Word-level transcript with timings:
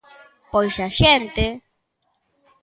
Pois 0.51 0.75
a 0.87 0.89
xente. 0.99 1.45